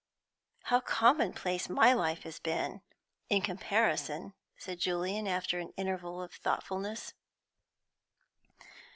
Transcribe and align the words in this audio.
"How 0.63 0.79
commonplace 0.79 1.69
my 1.69 1.93
life 1.93 2.23
has 2.23 2.39
been, 2.39 2.81
in 3.29 3.43
comparison," 3.43 4.33
said 4.57 4.79
Julian, 4.79 5.27
after 5.27 5.59
an 5.59 5.75
interval 5.77 6.23
of 6.23 6.33
thoughtfulness. 6.33 7.13